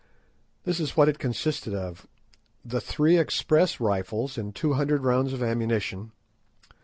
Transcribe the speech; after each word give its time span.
This 0.63 0.79
is 0.79 0.97
what 0.97 1.09
it 1.09 1.19
consisted 1.19 1.75
of:— 1.75 2.07
The 2.65 2.81
three 2.81 3.19
express 3.19 3.79
rifles 3.79 4.35
and 4.35 4.55
two 4.55 4.73
hundred 4.73 5.03
rounds 5.03 5.31
of 5.31 5.43
ammunition. 5.43 6.11